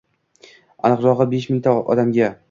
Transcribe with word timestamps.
Aniqrogʻi, 0.89 1.27
besh 1.33 1.45
mingta 1.53 1.75
odamga. 1.95 2.31